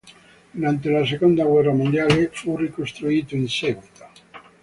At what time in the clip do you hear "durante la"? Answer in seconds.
0.51-1.05